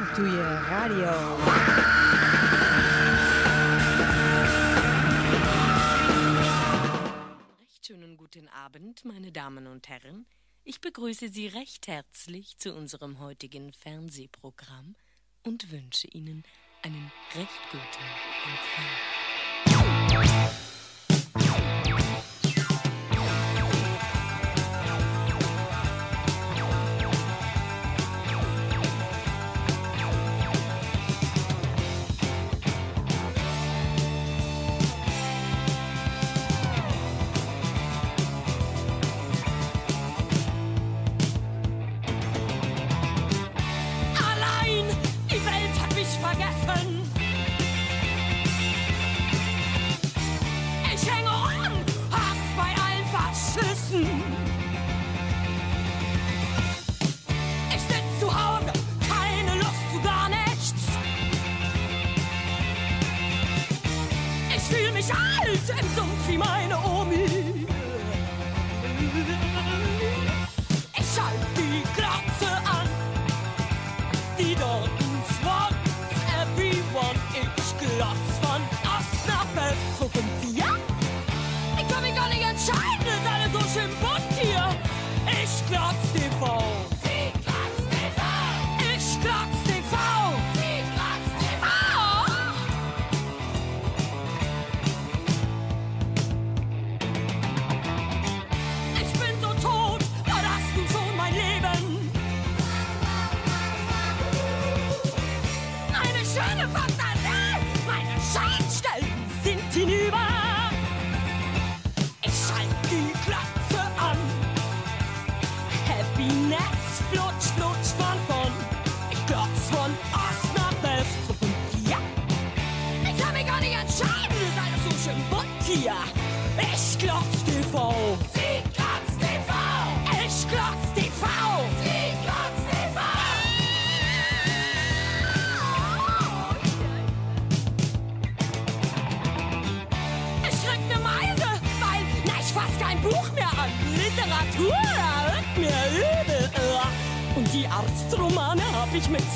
auf 0.00 0.18
radio. 0.18 1.10
Recht 7.60 7.86
schönen 7.86 8.16
guten 8.16 8.48
Abend, 8.48 9.04
meine 9.04 9.30
Damen 9.30 9.66
und 9.66 9.88
Herren. 9.88 10.24
Ich 10.64 10.80
begrüße 10.80 11.28
Sie 11.28 11.48
recht 11.48 11.86
herzlich 11.86 12.56
zu 12.56 12.74
unserem 12.74 13.18
heutigen 13.18 13.74
Fernsehprogramm 13.74 14.96
und 15.42 15.70
wünsche 15.70 16.06
Ihnen 16.08 16.44
einen 16.82 17.12
recht 17.34 17.60
guten 17.70 17.84
Empfang. 19.66 20.69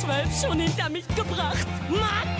zwölf 0.05 0.41
schon 0.41 0.61
hinter 0.61 0.91
mich 0.91 1.07
gebracht. 1.09 1.67
Mann! 1.89 2.34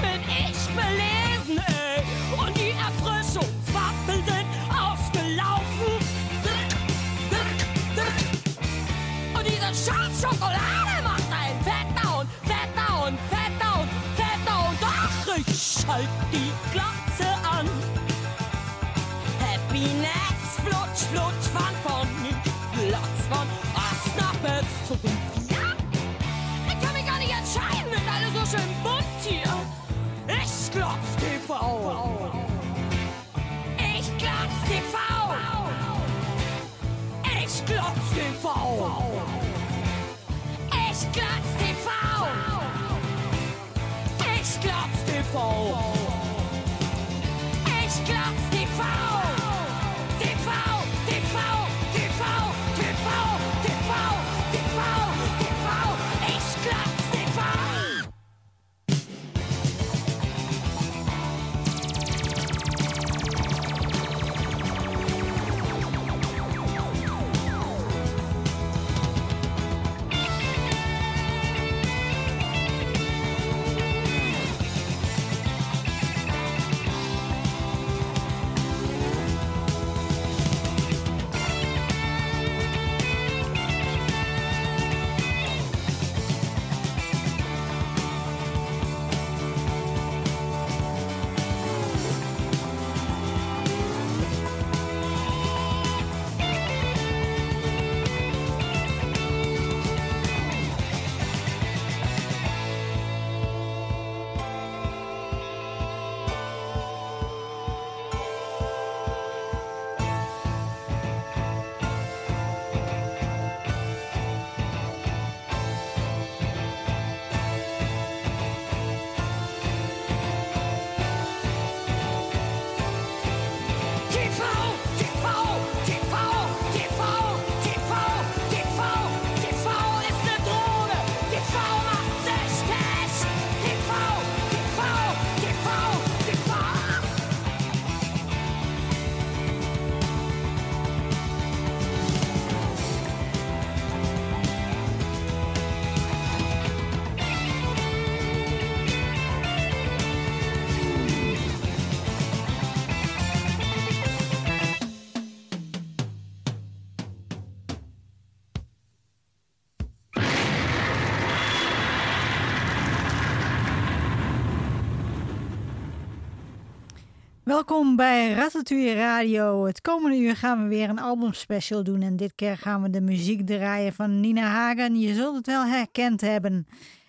Welkom 167.55 167.97
bij 167.97 168.33
Ratatouille 168.33 168.95
Radio. 168.95 169.65
Het 169.65 169.81
komende 169.81 170.19
uur 170.19 170.37
gaan 170.37 170.63
we 170.63 170.69
weer 170.69 170.89
een 170.89 170.99
albumspecial 170.99 171.85
doen. 171.85 172.03
En 172.03 172.17
dit 172.17 172.35
keer 172.35 172.57
gaan 172.59 172.83
we 172.83 172.91
de 172.91 173.01
muziek 173.01 173.47
draaien 173.47 173.93
van 173.93 174.21
Nina 174.21 174.43
Hagen. 174.43 174.97
Je 174.97 175.15
zult 175.15 175.37
het 175.37 175.47
wel 175.47 175.65
herkend 175.65 176.21
hebben. 176.21 176.67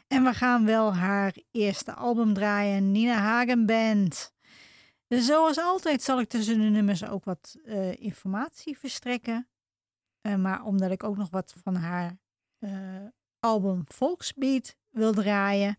En 0.07 0.23
we 0.23 0.33
gaan 0.33 0.65
wel 0.65 0.95
haar 0.95 1.35
eerste 1.51 1.93
album 1.93 2.33
draaien, 2.33 2.91
Nina 2.91 3.13
Hagen 3.13 3.65
Band. 3.65 4.33
Zoals 5.07 5.59
altijd 5.59 6.01
zal 6.01 6.19
ik 6.19 6.29
tussen 6.29 6.59
de 6.59 6.69
nummers 6.69 7.07
ook 7.07 7.23
wat 7.23 7.57
uh, 7.65 7.95
informatie 8.01 8.77
verstrekken. 8.77 9.47
Uh, 10.21 10.35
maar 10.35 10.63
omdat 10.63 10.91
ik 10.91 11.03
ook 11.03 11.17
nog 11.17 11.29
wat 11.29 11.55
van 11.63 11.75
haar 11.75 12.17
uh, 12.59 12.71
album 13.39 13.83
Volksbeat 13.87 14.75
wil 14.89 15.13
draaien, 15.13 15.77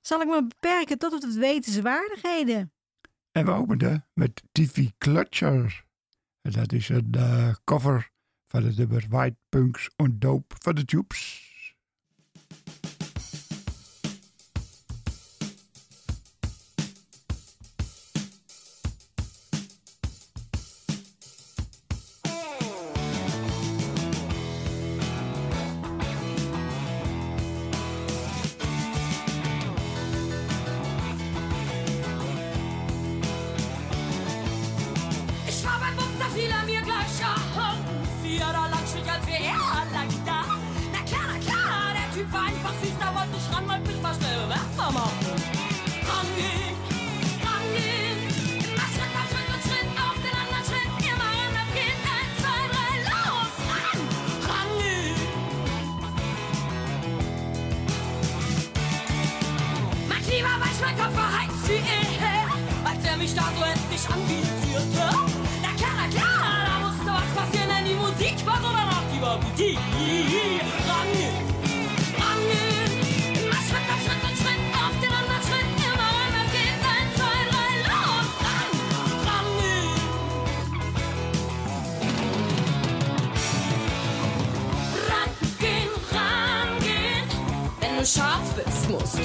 zal 0.00 0.20
ik 0.20 0.28
me 0.28 0.46
beperken 0.46 0.98
tot 0.98 1.12
het 1.12 1.34
wetenswaardigheden. 1.34 2.72
En 3.38 3.44
we 3.44 3.50
openen 3.50 4.06
met 4.14 4.42
TV 4.52 4.88
Clutcher. 4.98 5.84
En 6.40 6.52
dat 6.52 6.72
is 6.72 6.88
een 6.88 7.12
uh, 7.16 7.54
cover 7.64 8.10
van 8.46 8.64
het 8.64 8.76
nummer 8.76 9.06
White 9.08 9.36
Punks 9.48 9.90
on 9.96 10.16
Dope 10.18 10.54
van 10.58 10.74
de 10.74 10.84
Tubes. 10.84 11.47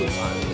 Right. 0.06 0.53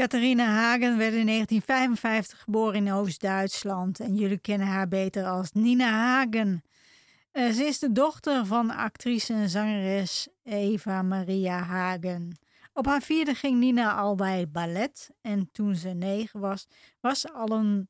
Catharina 0.00 0.44
Hagen 0.44 0.96
werd 0.96 1.14
in 1.14 1.26
1955 1.26 2.40
geboren 2.40 2.74
in 2.74 2.92
Oost-Duitsland 2.92 4.00
en 4.00 4.14
jullie 4.14 4.38
kennen 4.38 4.66
haar 4.66 4.88
beter 4.88 5.26
als 5.26 5.52
Nina 5.52 5.90
Hagen. 5.90 6.62
Uh, 7.32 7.50
ze 7.50 7.64
is 7.64 7.78
de 7.78 7.92
dochter 7.92 8.46
van 8.46 8.70
actrice 8.70 9.32
en 9.32 9.48
zangeres 9.48 10.28
Eva 10.42 11.02
Maria 11.02 11.62
Hagen. 11.62 12.38
Op 12.72 12.86
haar 12.86 13.02
vierde 13.02 13.34
ging 13.34 13.58
Nina 13.58 13.94
al 13.94 14.14
bij 14.14 14.48
ballet 14.48 15.10
en 15.20 15.48
toen 15.52 15.74
ze 15.74 15.88
negen 15.88 16.40
was, 16.40 16.66
was 17.00 17.20
ze 17.20 17.32
al 17.32 17.50
een 17.50 17.88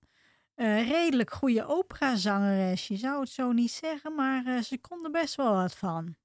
uh, 0.57 0.89
redelijk 0.89 1.33
goede 1.33 1.67
operazangeres. 1.67 2.89
Je 2.89 2.97
zou 2.97 3.21
het 3.21 3.31
zo 3.31 3.53
niet 3.53 3.73
zeggen, 3.73 4.15
maar 4.15 4.47
uh, 4.47 4.61
ze 4.61 4.79
kon 4.79 5.05
er 5.05 5.11
best 5.11 5.35
wel 5.35 5.53
wat 5.53 5.75
van. 5.75 6.17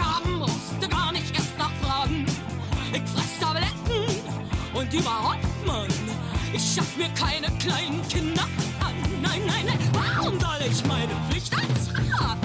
haben, 0.00 0.38
musste 0.38 0.88
gar 0.88 1.12
nicht 1.12 1.34
erst 1.34 1.56
nachfragen. 1.58 2.26
Ich 2.92 3.02
fress 3.10 3.38
Tabletten 3.40 4.16
und 4.74 4.92
überhaupt, 4.92 5.66
Mann, 5.66 5.88
ich 6.52 6.74
schaff 6.74 6.96
mir 6.96 7.08
keine 7.10 7.46
kleinen 7.58 8.06
Kinder 8.08 8.42
an. 8.80 8.94
Nein, 9.22 9.42
nein, 9.46 9.66
nein, 9.66 9.78
warum 9.92 10.38
soll 10.40 10.60
ich 10.70 10.84
meine 10.86 11.12
Pflicht 11.28 11.52
als 11.54 11.94
Rat? 12.20 12.38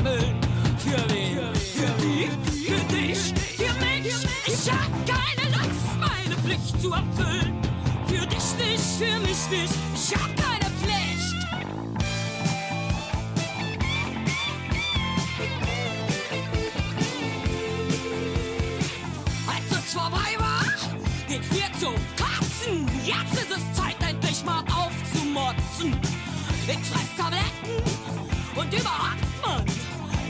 Für 0.77 0.97
wen? 1.09 1.55
Für 1.55 1.91
die? 2.01 2.29
Für 2.65 2.93
dich? 2.93 3.33
Für 3.57 3.73
mich? 3.83 4.13
Ich 4.45 4.71
hab 4.71 4.91
keine 5.05 5.49
Lust, 5.57 5.99
meine 5.99 6.35
Pflicht 6.43 6.81
zu 6.81 6.91
erfüllen. 6.91 7.59
Für 8.07 8.25
dich 8.27 8.55
nicht, 8.57 8.83
für 8.99 9.19
mich 9.19 9.49
nicht, 9.49 9.73
ich 9.95 10.15
hab 10.15 10.34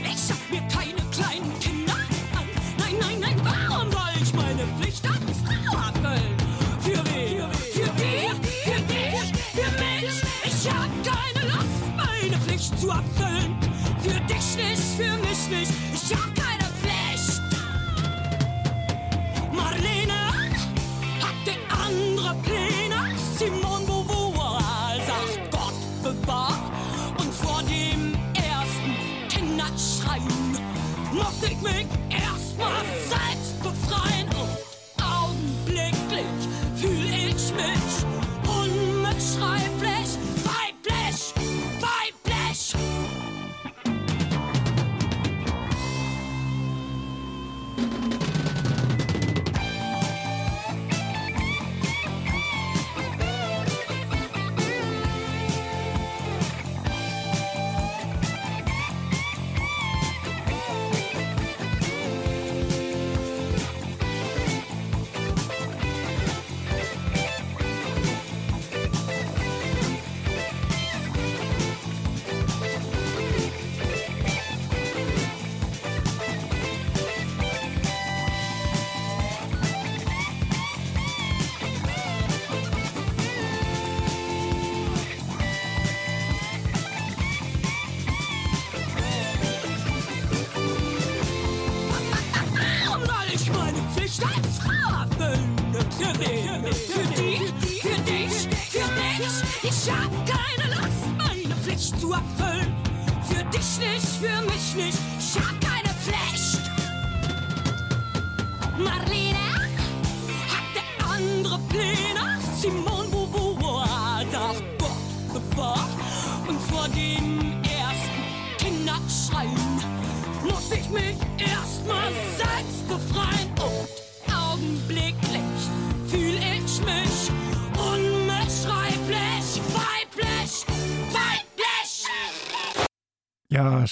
Ich 0.04 0.22
schaff 0.26 0.50
mir 0.50 0.62
keine 0.68 1.02
kleinen 1.10 1.58
Kinder 1.60 1.92
an. 1.92 2.46
Nein, 2.78 2.94
nein, 2.98 3.20
nein, 3.20 3.40
warum 3.44 3.90
soll 3.90 4.22
ich 4.22 4.32
meine 4.32 4.66
Pflicht 4.78 5.04
als 5.06 5.38
Frau 5.44 5.76
erfüllen? 5.76 6.36
Für 6.80 7.04
wen? 7.14 7.52
Für 7.52 7.90
die? 8.00 8.30
Für 8.64 8.80
dich? 8.80 9.32
Für 9.52 9.70
mich? 9.78 10.22
Ich 10.44 10.70
hab 10.70 10.90
keine 11.04 11.46
Lust, 11.46 11.84
meine 11.96 12.38
Pflicht 12.40 12.78
zu 12.78 12.88
erfüllen. 12.88 13.56
Für 14.00 14.20
dich 14.20 14.56
nicht, 14.56 14.82
für 14.96 15.16
mich 15.18 15.48
nicht. 15.50 15.85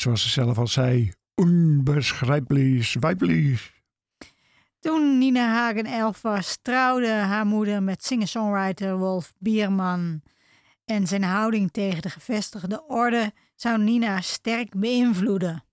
Zoals 0.05 0.23
ze 0.23 0.29
zelf 0.29 0.59
al 0.59 0.67
zei, 0.67 1.13
onbeschrijpelijk 1.35 2.97
weiblich. 3.01 3.73
Toen 4.81 5.19
Nina 5.19 5.47
Hagen 5.53 5.87
elf 5.87 6.23
was, 6.23 6.59
trouwde 6.63 7.09
haar 7.09 7.47
moeder 7.47 7.83
met 7.83 8.05
singer-songwriter 8.05 8.99
Wolf 8.99 9.35
Bierman. 9.39 10.23
En 10.85 11.07
zijn 11.07 11.23
houding 11.23 11.71
tegen 11.71 12.03
de 12.03 12.11
gevestigde 12.11 12.87
orde 12.87 13.33
zou 13.55 13.79
Nina 13.79 14.21
sterk 14.21 14.75
beïnvloeden. 14.81 15.64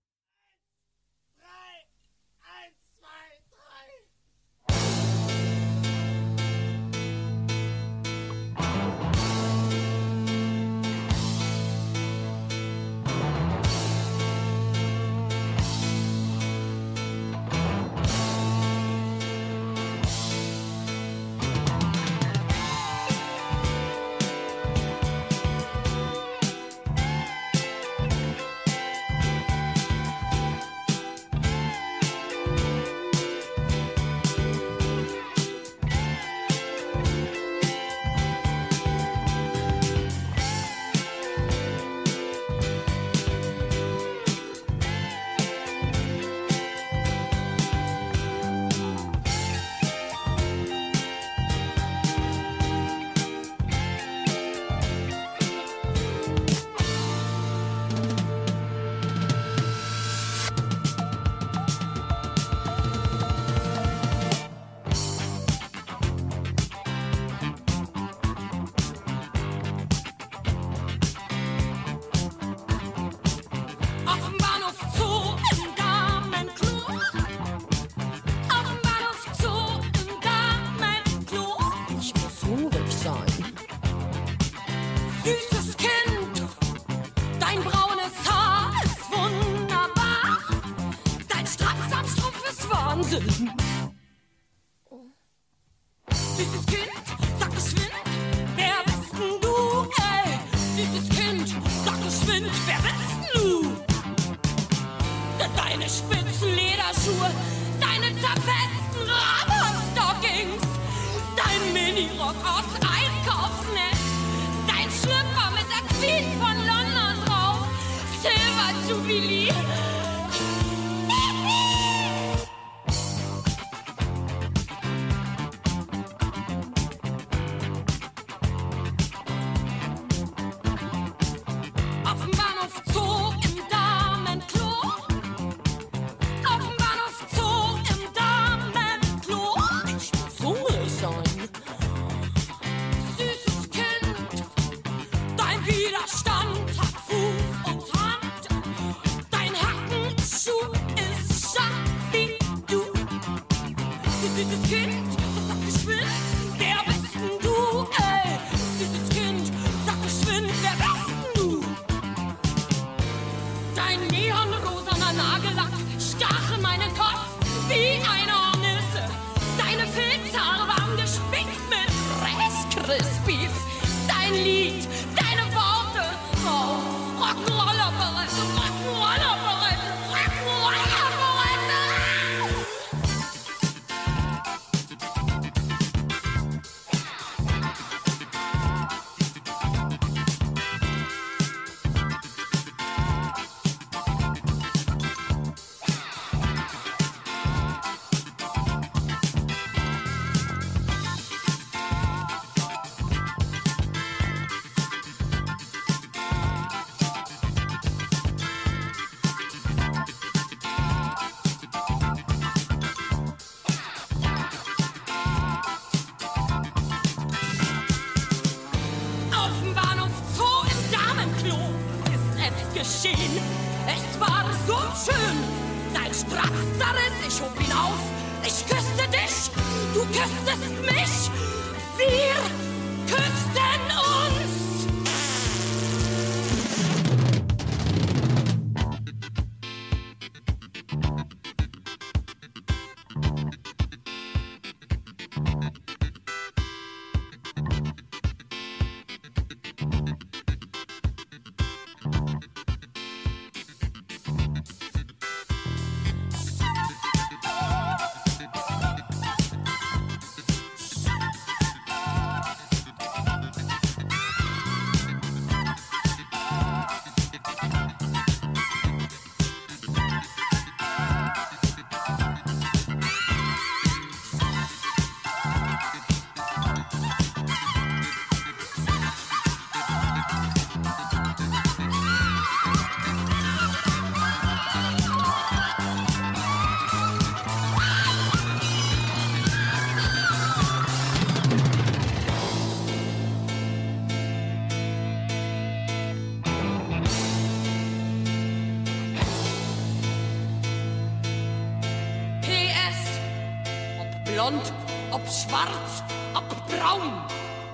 Schwarz, 305.51 306.03
ob 306.33 306.47
braun. 306.67 307.11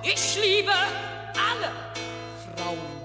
Ich 0.02 0.36
liebe 0.42 0.72
alle 1.48 1.70
Frauen. 2.42 2.96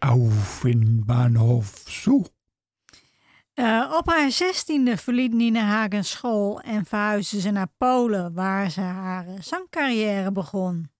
Auf 0.00 0.64
in 0.64 1.04
Bahnhof 1.04 1.84
Zoo. 1.88 2.24
Eh, 3.54 3.92
op 3.98 4.08
haar 4.08 4.30
zestiende 4.30 4.96
verliet 4.96 5.32
Nina 5.32 5.60
Hagen 5.60 6.04
school 6.04 6.60
en 6.60 6.84
verhuisde 6.84 7.40
ze 7.40 7.50
naar 7.50 7.72
Polen, 7.78 8.34
waar 8.34 8.70
ze 8.70 8.80
haar 8.80 9.26
zangcarrière 9.40 10.32
begon. 10.32 10.95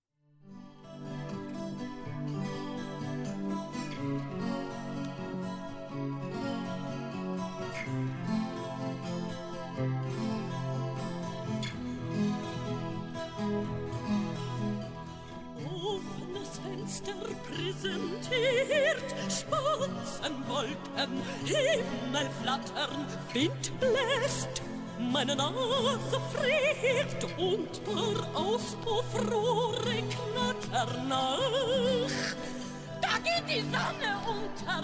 Spatzenwolken, 19.87 21.23
Himmel 21.45 22.31
flattern, 22.43 23.07
Wind 23.33 23.73
bläst, 23.81 24.63
meine 24.99 25.37
Nase 25.37 26.21
friert 26.33 27.25
und 27.39 27.85
paar 27.85 28.35
Auspuffrohre 28.35 30.03
knattern 30.11 31.09
nach. 31.09 32.11
Da 33.01 33.19
geht 33.19 33.49
die 33.49 33.61
Sonne 33.63 34.17
unter, 34.27 34.83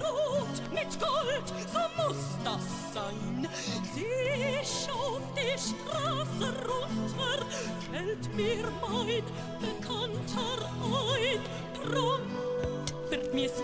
rot 0.00 0.72
mit 0.72 0.98
Gold, 0.98 1.48
so 1.72 2.02
muss 2.02 2.24
das 2.44 2.94
sein. 2.94 3.48
Seh 3.94 4.60
ich 4.62 4.88
auf 4.90 5.20
die 5.34 5.58
Straße 5.58 6.52
runter, 6.66 7.44
fällt 7.90 8.34
mir 8.34 8.64
mein 8.80 9.24
Bekannter 9.60 10.70
ein. 10.82 11.40
Drum 11.84 12.37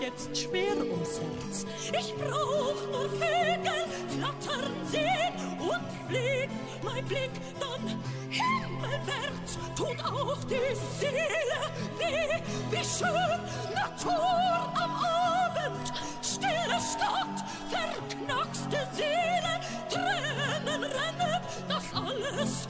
jetzt 0.01 0.37
schwer 0.37 0.77
ums 0.77 1.19
Herz. 1.19 1.65
Ich 1.91 2.13
brauch 2.15 2.75
nur 2.91 3.09
Vögel 3.09 3.85
flattern 4.09 4.73
sehen 4.91 5.33
und 5.59 6.09
fliegt 6.09 6.83
mein 6.83 7.05
Blick 7.05 7.31
dann 7.59 8.01
himmelwärts. 8.29 9.57
Tut 9.75 10.03
auch 10.03 10.37
die 10.45 10.75
Seele 10.99 11.61
weh, 11.97 12.41
wie 12.71 12.83
schön 12.83 13.39
Natur 13.73 14.71
am 14.75 14.95
Abend. 14.95 15.93
Stille 16.21 16.79
Stadt, 16.79 17.45
verknackste 17.69 18.87
Seele, 18.93 19.59
Tränen 19.89 20.83
rennen, 20.83 21.41
das 21.67 21.83
alles 21.93 22.67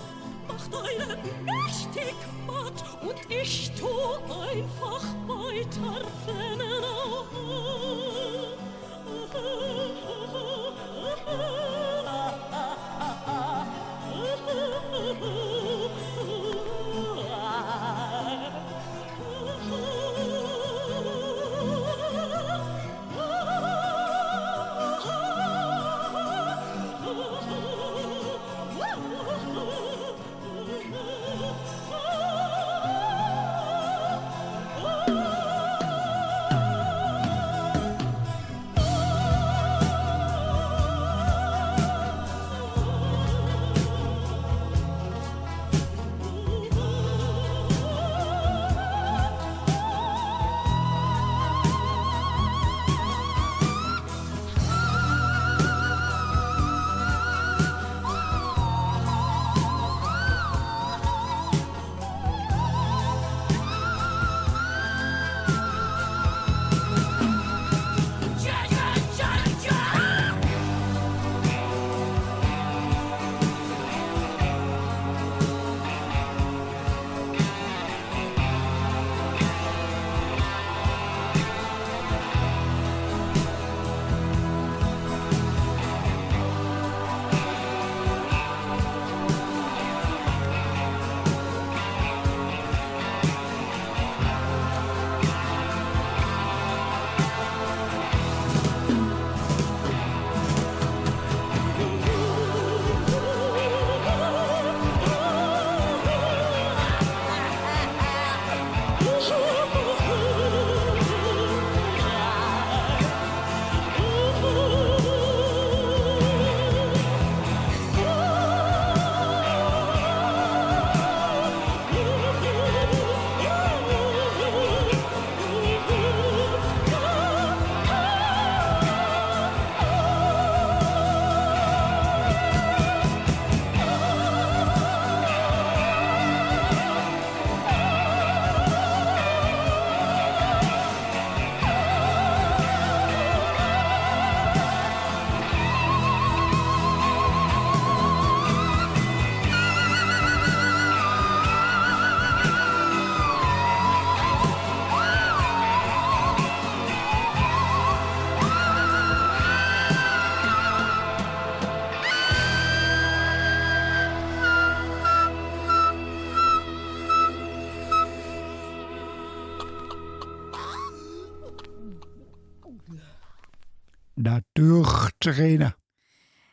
einen 0.83 1.17
mächtig 1.43 2.15
matt 2.45 2.83
und 3.01 3.15
ich 3.29 3.71
tu 3.79 3.88
einfach 4.29 5.03
weiter 5.27 6.01
rennen. 6.27 6.65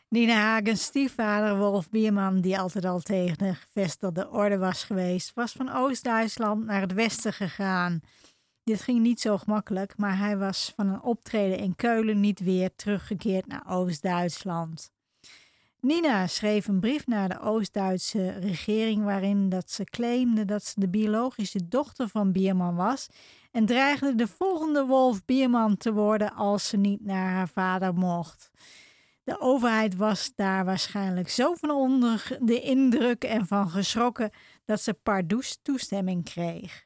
Nina 0.09 0.35
Hagens 0.35 0.83
stiefvader 0.83 1.59
Wolf 1.59 1.91
Bierman, 1.91 2.41
die 2.41 2.59
altijd 2.59 2.85
al 2.85 3.01
tegen 3.01 3.39
de 3.39 3.55
gevestigde 3.55 4.31
orde 4.31 4.59
was 4.59 4.85
geweest, 4.85 5.35
was 5.35 5.53
van 5.53 5.73
Oost-Duitsland 5.75 6.65
naar 6.65 6.81
het 6.81 6.93
westen 6.93 7.33
gegaan. 7.33 8.01
Dit 8.65 8.83
ging 8.83 9.01
niet 9.01 9.21
zo 9.21 9.39
gemakkelijk, 9.39 9.97
maar 9.97 10.19
hij 10.19 10.37
was 10.37 10.73
van 10.77 10.89
een 10.89 11.03
optreden 11.03 11.59
in 11.59 11.77
Keulen 11.77 12.21
niet 12.21 12.41
weer 12.41 12.75
teruggekeerd 12.75 13.47
naar 13.47 13.65
Oost-Duitsland. 13.69 14.91
Nina 15.83 16.27
schreef 16.27 16.69
een 16.69 16.81
brief 16.81 17.07
naar 17.07 17.29
de 17.29 17.41
Oost-Duitse 17.41 18.31
regering 18.31 19.05
waarin 19.05 19.49
dat 19.49 19.71
ze 19.71 19.85
claimde 19.85 20.45
dat 20.45 20.65
ze 20.65 20.81
de 20.81 20.89
biologische 20.89 21.69
dochter 21.69 22.09
van 22.09 22.33
Bierman 22.33 22.75
was 22.75 23.09
en 23.51 23.67
dreigde 23.67 24.15
de 24.15 24.27
volgende 24.27 24.87
Wolf 24.87 25.25
Bierman 25.25 25.77
te 25.77 25.93
worden 25.93 26.35
als 26.35 26.69
ze 26.69 26.77
niet 26.77 27.05
naar 27.05 27.31
haar 27.31 27.49
vader 27.49 27.95
mocht. 27.95 28.51
De 29.25 29.41
overheid 29.41 29.97
was 29.97 30.33
daar 30.35 30.65
waarschijnlijk 30.65 31.29
zo 31.29 31.55
van 31.55 31.71
onder 31.71 32.39
de 32.41 32.61
indruk 32.61 33.25
en 33.25 33.47
van 33.47 33.71
geschrokken 33.71 34.31
dat 34.65 34.81
ze 34.81 34.95
Pardoes 34.95 35.59
toestemming 35.63 36.25
kreeg. 36.25 36.85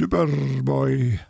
Superboy. 0.00 1.20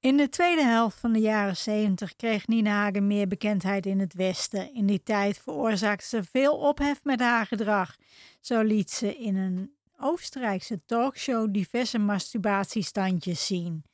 In 0.00 0.16
de 0.16 0.28
tweede 0.28 0.62
helft 0.62 0.98
van 0.98 1.12
de 1.12 1.18
jaren 1.18 1.56
70 1.56 2.16
kreeg 2.16 2.46
Nina 2.46 2.70
Hagen 2.70 3.06
meer 3.06 3.28
bekendheid 3.28 3.86
in 3.86 4.00
het 4.00 4.14
Westen. 4.14 4.74
In 4.74 4.86
die 4.86 5.02
tijd 5.02 5.38
veroorzaakte 5.38 6.06
ze 6.06 6.24
veel 6.24 6.56
ophef 6.56 7.04
met 7.04 7.20
haar 7.20 7.46
gedrag. 7.46 7.96
Zo 8.40 8.62
liet 8.62 8.90
ze 8.90 9.16
in 9.16 9.36
een 9.36 9.70
Oostenrijkse 10.00 10.80
talkshow 10.86 11.52
diverse 11.52 11.98
masturbatiestandjes 11.98 13.46
zien. 13.46 13.84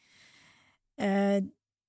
Eh, 0.94 1.36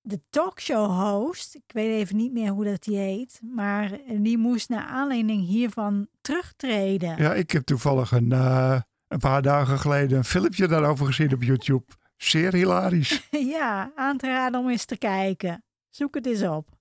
de 0.02 0.22
talkshow-host, 0.30 1.56
ik 1.56 1.72
weet 1.74 2.00
even 2.00 2.16
niet 2.16 2.32
meer 2.32 2.52
hoe 2.52 2.66
dat 2.66 2.84
die 2.84 2.98
heet, 2.98 3.40
maar 3.44 4.00
die 4.18 4.38
moest 4.38 4.70
naar 4.70 4.86
aanleiding 4.86 5.46
hiervan 5.46 6.08
terugtreden. 6.22 7.18
Ja, 7.18 7.34
ik 7.34 7.52
heb 7.52 7.64
toevallig 7.64 8.12
een 8.12 8.32
eh, 8.32 8.82
een 9.14 9.20
paar 9.20 9.42
dagen 9.42 9.80
geleden 9.80 10.18
een 10.18 10.24
filmpje 10.24 10.68
daarover 10.68 11.06
gezien 11.06 11.34
op 11.34 11.44
YouTube. 11.44 11.86
Zeer 12.18 12.54
hilarisch. 12.54 13.28
ja, 13.58 13.92
aan 13.96 14.18
te 14.18 14.28
raden 14.28 14.60
om 14.60 14.70
eens 14.70 14.86
te 14.86 14.98
kijken. 14.98 15.64
Zoek 15.90 16.16
het 16.16 16.26
eens 16.26 16.44
op. 16.44 16.73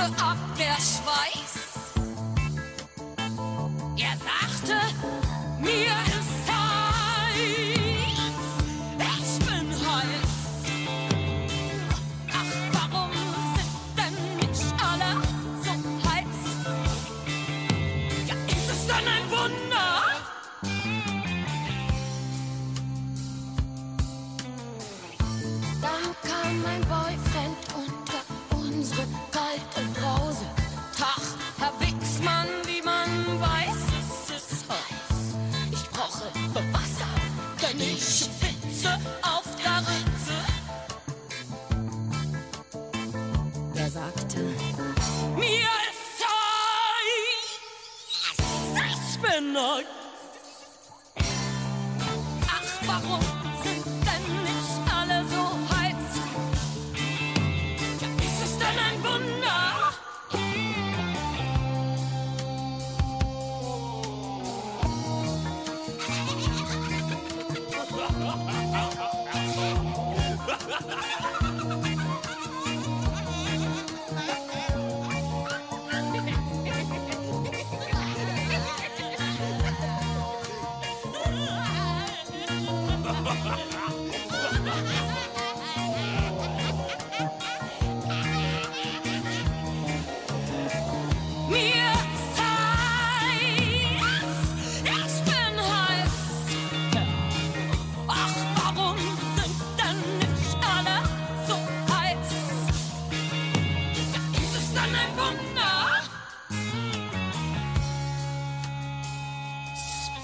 Doctor 0.00 0.24
of 0.24 0.49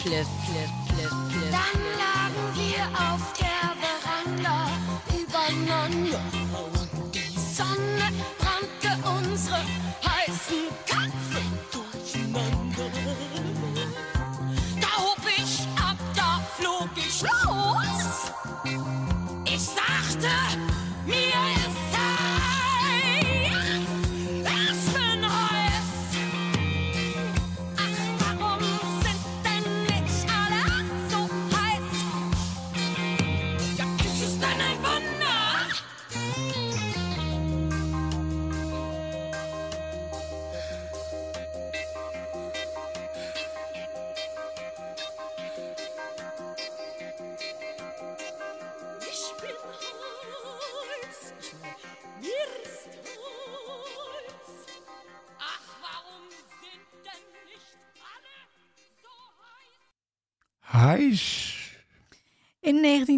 Flip, 0.07 0.25
flip. 0.25 0.86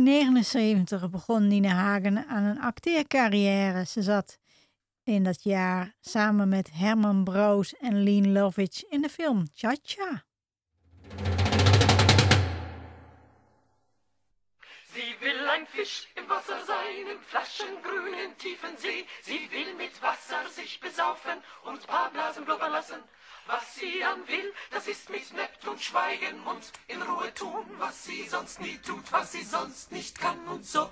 1979 0.09 1.11
begon 1.11 1.47
Nina 1.47 1.69
Hagen 1.69 2.27
aan 2.29 2.45
een 2.45 2.61
acteercarrière. 2.61 3.87
Ze 3.87 4.03
zat 4.03 4.39
in 5.05 5.25
dat 5.25 5.43
jaar 5.43 5.95
samen 6.01 6.49
met 6.49 6.71
Herman 6.73 7.25
Broos 7.25 7.77
en 7.77 8.03
Lean 8.03 8.33
Lovitch 8.33 8.83
in 8.83 9.03
de 9.03 9.09
film 9.09 9.47
Cha-Cha. 9.55 10.25
Sie 14.93 15.15
will 15.21 15.49
ein 15.49 15.67
Fisch 15.67 16.09
im 16.15 16.29
Wasser 16.29 16.61
sein, 16.67 17.07
im 17.15 17.21
flaschengrünen 17.21 18.37
tiefen 18.37 18.77
See. 18.79 19.05
Sie 19.23 19.49
will 19.51 19.75
mit 19.77 20.01
Wasser 20.01 20.49
sich 20.51 20.81
besaufen 20.81 21.39
und 21.65 21.87
paar 21.87 22.11
Blasen 22.11 22.45
blubbern 22.45 22.73
lassen. 22.73 23.03
was 23.49 23.75
sie 23.77 24.05
an 24.05 24.27
will, 24.29 24.53
das 24.71 24.87
ist 24.87 25.11
mit 25.11 25.33
Neptun 25.33 25.79
schweigen 25.79 26.41
und 26.45 26.71
in 26.87 27.03
Ruhe 27.03 27.33
tun, 27.35 27.65
was 27.79 28.05
sie 28.05 28.29
sonst 28.29 28.61
nie 28.61 28.79
tut, 28.79 29.11
was 29.11 29.33
sie 29.33 29.43
sonst 29.43 29.91
nicht 29.91 30.21
kann 30.21 30.47
und 30.49 30.65
soll. 30.65 30.91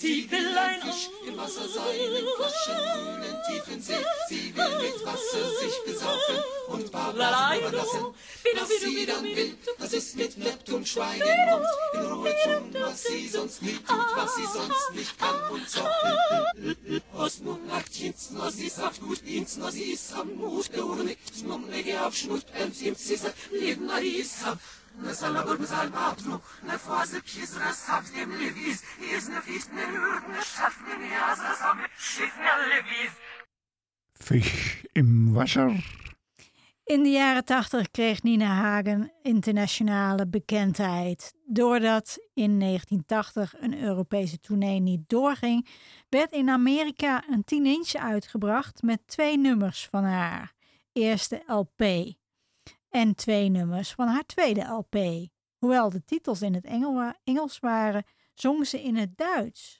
Sie 0.00 0.30
will 0.30 0.56
ein 0.56 0.80
Fisch 0.80 1.10
im 1.28 1.36
Wasser 1.36 1.68
sein, 1.68 1.94
in 1.94 2.26
Flaschen, 2.34 2.74
grünen, 2.94 3.36
tiefen 3.46 3.82
See. 3.82 3.92
Sie 4.30 4.56
will 4.56 4.78
mit 4.80 5.04
Wasser 5.04 5.44
sich 5.60 5.74
besaufen 5.84 6.36
und 6.68 6.90
Barblasen 6.90 7.58
überlassen. 7.58 8.06
Was 8.54 8.68
sie 8.80 9.04
dann 9.04 9.24
will, 9.24 9.58
das 9.78 9.92
ist 9.92 10.16
mit 10.16 10.38
Neptun 10.38 10.86
schweigen 10.86 11.22
und 11.54 12.00
in 12.00 12.12
Ruhe 12.12 12.34
tun, 12.44 12.74
was 12.80 13.02
sie 13.02 13.28
sonst 13.28 13.60
nie 13.60 13.76
tut, 13.76 14.16
was 14.16 14.36
sie 14.36 14.46
sonst 14.46 14.94
nicht 14.94 15.18
kann 15.18 15.50
und 15.50 15.68
so. 15.68 15.86
Osmund 17.12 17.66
macht 17.68 17.94
Jins, 17.94 18.30
no 18.30 18.48
sie 18.48 18.68
ist 18.68 18.82
auf 18.82 18.98
Gut, 19.00 19.20
no 19.58 19.70
sie 19.70 19.92
ist 19.92 20.14
am 20.14 20.34
Mut, 20.34 20.72
der 20.72 20.86
Urne, 20.86 21.14
snom 21.38 21.68
lege 21.68 22.00
auf 22.02 22.16
Schnut, 22.16 22.46
em 22.54 22.72
sim 22.72 22.94
sisa, 22.94 23.34
leben 23.50 23.90
die 24.00 24.20
ist 24.20 24.46
Vis 34.12 34.76
im 34.92 35.34
Wasser. 35.34 35.98
In 36.84 37.02
de 37.02 37.08
jaren 37.08 37.44
80 37.44 37.90
kreeg 37.90 38.22
Nina 38.22 38.46
Hagen 38.46 39.12
internationale 39.22 40.26
bekendheid. 40.26 41.34
Doordat 41.46 42.18
in 42.34 42.58
1980 42.58 43.54
een 43.60 43.82
Europese 43.82 44.40
tournee 44.40 44.80
niet 44.80 45.08
doorging, 45.08 45.68
werd 46.08 46.32
in 46.32 46.48
Amerika 46.48 47.24
een 47.28 47.44
10-inch 47.54 48.02
uitgebracht 48.02 48.82
met 48.82 49.00
twee 49.06 49.38
nummers 49.38 49.88
van 49.90 50.04
haar. 50.04 50.52
Eerste 50.92 51.42
LP 51.46 52.18
en 52.90 53.14
twee 53.14 53.48
nummers 53.48 53.92
van 53.92 54.08
haar 54.08 54.26
tweede 54.26 54.62
LP. 54.62 55.28
Hoewel 55.58 55.90
de 55.90 56.04
titels 56.04 56.42
in 56.42 56.54
het 56.54 56.64
Engel- 56.64 57.12
Engels 57.24 57.58
waren, 57.58 58.04
zong 58.34 58.66
ze 58.66 58.82
in 58.82 58.96
het 58.96 59.16
Duits. 59.16 59.79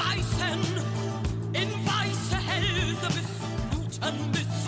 Beißen 0.00 0.60
in 1.52 1.70
weiße 1.84 2.36
Hälse 2.36 3.06
bis 3.08 3.30
bluten, 3.70 4.32
bis 4.32 4.59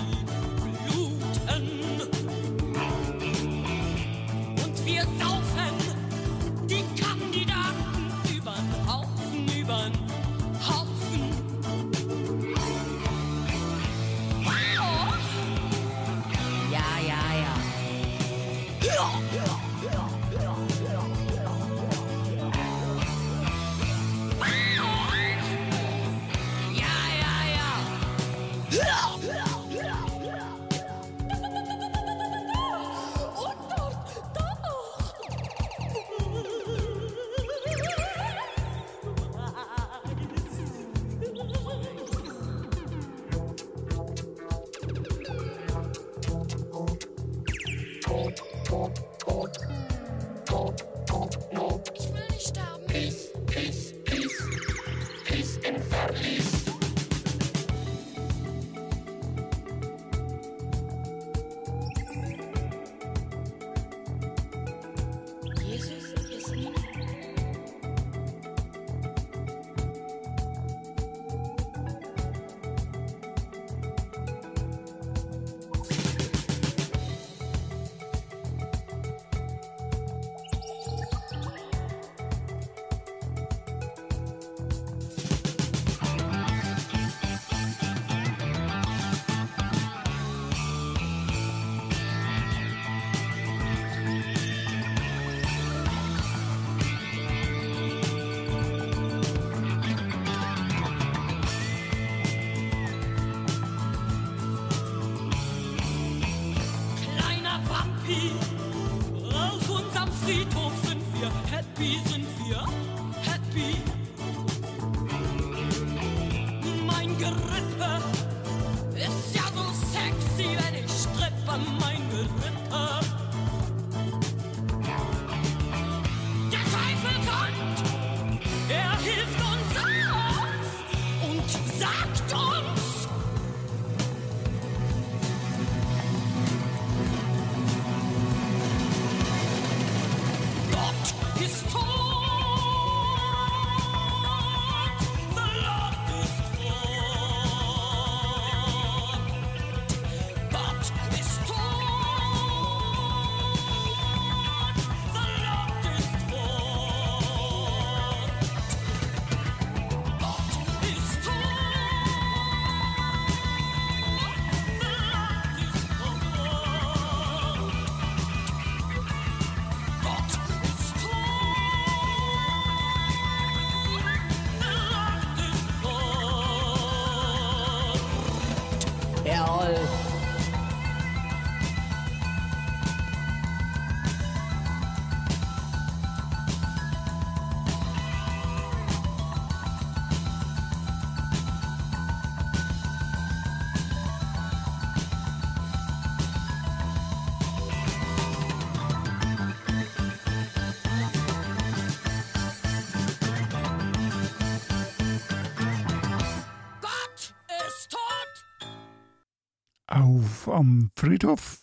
Am 210.47 210.91
Friedhof. 210.95 211.61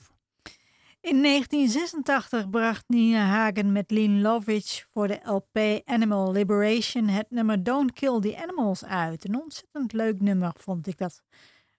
In 1.02 1.22
1986 1.24 2.50
bracht 2.50 2.84
Nina 2.88 3.26
Hagen 3.26 3.72
met 3.72 3.92
Lean 3.92 4.22
Lovitch 4.22 4.86
voor 4.92 5.08
de 5.08 5.20
LP 5.24 5.82
Animal 5.86 6.32
Liberation 6.32 7.08
het 7.08 7.26
nummer 7.30 7.64
Don't 7.64 7.94
Kill 7.94 8.20
the 8.20 8.38
Animals 8.42 8.86
uit. 8.86 9.26
Een 9.28 9.42
ontzettend 9.42 9.94
leuk 9.94 10.22
nummer 10.22 10.52
vond 10.58 10.88
ik 10.88 10.98
dat. 10.98 11.24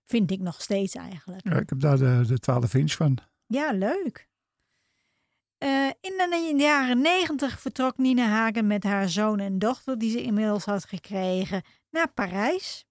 Vind 0.04 0.30
ik 0.30 0.40
nog 0.40 0.62
steeds 0.62 0.94
eigenlijk. 0.94 1.48
Ja, 1.48 1.58
ik 1.58 1.68
heb 1.68 1.80
daar 1.80 1.98
de, 1.98 2.24
de 2.26 2.38
12 2.38 2.74
inch 2.74 2.92
van. 2.92 3.18
Ja, 3.46 3.72
leuk. 3.72 4.28
Eh, 5.58 5.86
in 6.00 6.12
de 6.16 6.54
jaren 6.56 7.00
90 7.00 7.60
vertrok 7.60 7.98
Nina 7.98 8.26
Hagen 8.26 8.66
met 8.66 8.84
haar 8.84 9.08
zoon 9.08 9.38
en 9.38 9.58
dochter, 9.58 9.98
die 9.98 10.10
ze 10.10 10.22
inmiddels 10.22 10.64
had 10.64 10.84
gekregen, 10.84 11.62
naar 11.90 12.12
Parijs. 12.12 12.84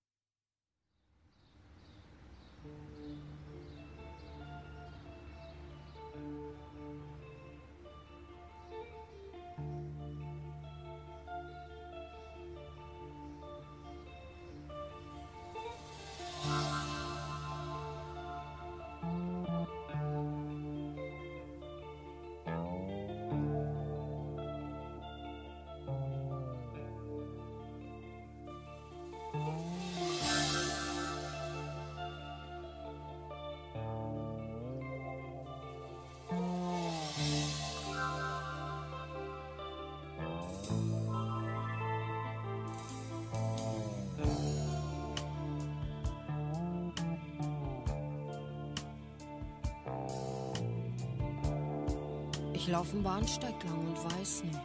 Laufe 52.79 52.93
den 52.93 53.03
Bahnsteig 53.03 53.61
lang 53.65 53.77
und 53.77 54.05
weiß 54.05 54.43
nicht, 54.45 54.57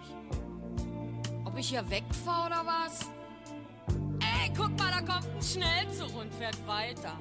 ob 1.44 1.58
ich 1.58 1.70
hier 1.70 1.90
wegfahre 1.90 2.46
oder 2.46 2.64
was. 2.64 3.00
Ey, 4.20 4.52
guck 4.56 4.78
mal, 4.78 4.92
da 4.92 5.00
kommt 5.00 5.34
ein 5.34 5.42
Schnellzug 5.42 6.14
und 6.16 6.32
fährt 6.32 6.64
weiter. 6.64 7.18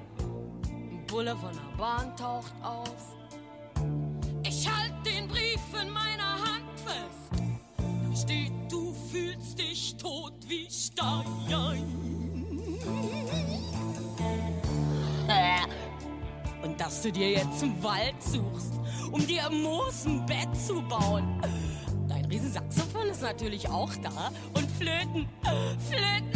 Ein 0.70 1.04
Bulle 1.08 1.36
von 1.36 1.52
der 1.52 1.78
Bahn 1.80 2.16
taucht 2.16 2.54
auf. 2.62 3.16
Ich 4.44 4.70
halt 4.72 4.94
den 5.04 5.28
Brief 5.28 5.62
in 5.82 5.90
meiner 5.90 6.34
Hand 6.34 6.80
fest. 6.86 7.44
Da 7.80 8.16
steht, 8.16 8.52
du 8.70 8.94
fühlst 9.12 9.58
dich 9.58 9.98
tot 9.98 10.36
wie 10.48 10.70
Stein. 10.70 11.26
Äh. 15.28 16.64
Und 16.64 16.80
dass 16.80 17.02
du 17.02 17.12
dir 17.12 17.32
jetzt 17.32 17.64
einen 17.64 17.82
Wald 17.84 18.22
suchst, 18.22 18.73
um 19.14 19.26
dir 19.28 19.46
ein 19.46 19.62
Bett 20.26 20.50
zu 20.56 20.82
bauen. 20.82 21.40
Dein 22.08 22.26
Riesensaxophon 22.26 23.10
ist 23.10 23.22
natürlich 23.22 23.70
auch 23.70 23.92
da. 24.02 24.32
Und 24.56 24.70
Flöten, 24.72 25.30
Flöten, 25.88 26.33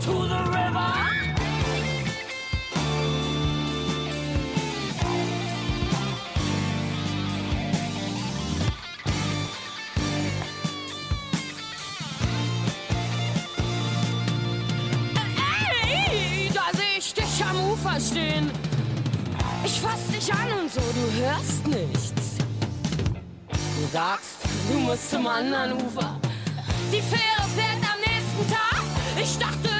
to 0.00 0.12
the 0.28 0.42
river. 0.50 1.10
Stehen. 18.00 18.50
Ich 19.62 19.78
fass 19.78 20.06
dich 20.06 20.32
an 20.32 20.50
und 20.58 20.72
so, 20.72 20.80
du 20.80 21.22
hörst 21.22 21.66
nichts. 21.66 22.38
Du 23.50 23.86
sagst, 23.92 24.38
du 24.72 24.78
musst 24.78 25.10
zum 25.10 25.26
anderen 25.26 25.74
Ufer. 25.74 26.18
Die 26.90 27.02
Fähre 27.02 27.46
fährt 27.54 27.82
am 27.82 28.00
nächsten 28.00 28.50
Tag. 28.50 28.82
Ich 29.22 29.36
dachte, 29.36 29.79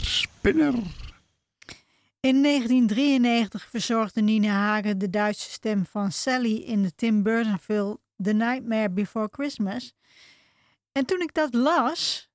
Spinner. 0.00 0.74
In 2.20 2.42
1993 2.42 3.68
verzorgde 3.70 4.20
Nina 4.20 4.48
Hagen 4.48 4.98
de 4.98 5.10
Duitse 5.10 5.50
stem 5.50 5.86
van 5.86 6.12
Sally 6.12 6.56
in 6.56 6.82
de 6.82 6.94
Tim 6.94 7.22
Burton 7.22 7.58
film 7.58 7.98
The 8.22 8.32
Nightmare 8.32 8.90
Before 8.90 9.28
Christmas. 9.30 9.94
En 10.92 11.04
toen 11.04 11.20
ik 11.20 11.34
dat 11.34 11.54
las, 11.54 12.30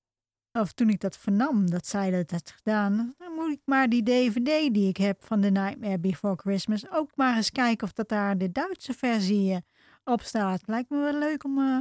of 0.51 0.71
toen 0.71 0.89
ik 0.89 0.99
dat 0.99 1.17
vernam, 1.17 1.69
dat 1.69 1.87
zij 1.87 2.11
dat 2.11 2.31
had 2.31 2.53
gedaan, 2.55 3.15
dan 3.17 3.33
moet 3.33 3.51
ik 3.51 3.61
maar 3.65 3.89
die 3.89 4.03
DVD 4.03 4.73
die 4.73 4.87
ik 4.87 4.97
heb 4.97 5.25
van 5.25 5.41
The 5.41 5.49
Nightmare 5.49 5.99
Before 5.99 6.35
Christmas 6.35 6.91
ook 6.91 7.09
maar 7.15 7.35
eens 7.35 7.51
kijken 7.51 7.87
of 7.87 7.93
dat 7.93 8.09
daar 8.09 8.37
de 8.37 8.51
Duitse 8.51 8.93
versie 8.93 9.53
eh, 9.53 9.57
op 10.03 10.21
staat. 10.21 10.61
Lijkt 10.65 10.89
me 10.89 10.97
wel 10.97 11.19
leuk 11.19 11.43
om, 11.43 11.57
uh, 11.57 11.79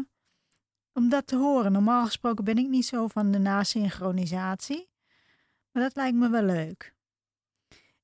om 0.92 1.08
dat 1.08 1.26
te 1.26 1.36
horen. 1.36 1.72
Normaal 1.72 2.04
gesproken 2.04 2.44
ben 2.44 2.58
ik 2.58 2.68
niet 2.68 2.86
zo 2.86 3.06
van 3.06 3.30
de 3.30 3.38
nasynchronisatie, 3.38 4.88
maar 5.76 5.84
dat 5.84 5.96
lijkt 5.96 6.16
me 6.16 6.28
wel 6.28 6.42
leuk. 6.42 6.94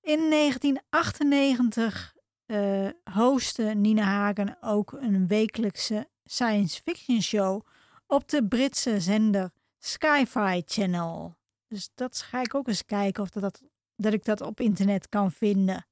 In 0.01 0.31
1998 0.31 2.15
uh, 2.47 2.89
hostte 3.05 3.63
Nina 3.63 4.03
Hagen 4.03 4.57
ook 4.61 4.93
een 4.93 5.27
wekelijkse 5.27 6.09
science 6.25 6.83
fiction 6.83 7.23
show 7.23 7.67
op 8.07 8.29
de 8.29 8.47
Britse 8.47 9.01
zender 9.01 9.51
Sci-Fi 9.79 10.63
Channel. 10.65 11.37
Dus 11.69 11.91
dat 11.95 12.19
ga 12.19 12.41
ik 12.41 12.55
ook 12.55 12.69
eens 12.69 12.85
kijken 12.85 13.23
of 13.23 13.29
dat, 13.29 13.63
dat 13.97 14.13
ik 14.13 14.25
dat 14.25 14.41
op 14.41 14.61
internet 14.61 15.09
kan 15.09 15.33
vinden. 15.33 15.87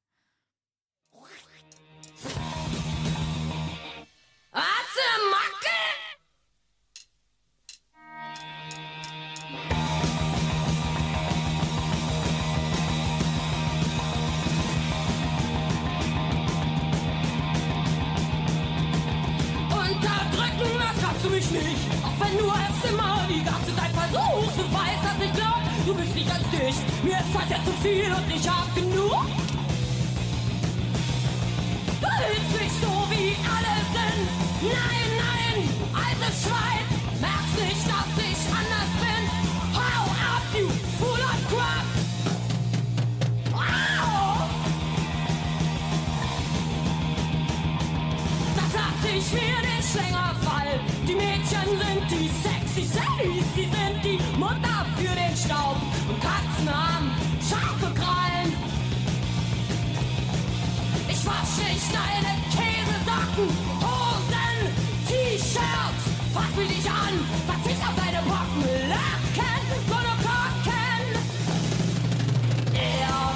Nicht. 21.51 21.85
Auch 22.03 22.17
wenn 22.25 22.39
du 22.39 22.47
es 22.47 22.91
immer 22.91 23.27
die 23.29 23.43
ganze 23.43 23.75
Zeit 23.77 23.91
versuchst 23.91 24.59
und 24.59 24.73
weißt, 24.73 25.03
dass 25.03 25.19
ich 25.27 25.33
glaub, 25.33 25.63
du 25.87 25.95
bist 25.95 26.15
nicht 26.15 26.31
als 26.31 26.45
dich. 26.51 26.77
Mir 27.03 27.19
ist 27.19 27.33
das 27.35 27.51
ja 27.51 27.59
zu 27.65 27.73
viel 27.83 28.07
und 28.07 28.27
ich 28.35 28.49
hab 28.49 28.75
genug. 28.75 29.27
Du 32.01 32.09
hältst 32.09 32.53
mich 32.61 32.73
so, 32.81 32.93
wie 33.11 33.37
alle 33.55 33.75
sind. 33.95 34.21
Nein, 34.63 35.11
nein, 35.25 35.69
altes 35.93 36.43
Schwein. 36.43 36.80
Käsesocken, 63.31 63.49
Hosen, 63.81 64.59
T-Shirts. 65.07 66.05
Was 66.35 66.57
will 66.57 66.71
ich 66.71 66.89
an? 66.91 67.15
Verzicht 67.47 67.83
auf 67.83 67.95
deine 67.97 68.19
Pocken, 68.23 68.89
Lacken, 68.89 69.67
Monokokken. 69.89 71.05
Ja. 72.73 73.33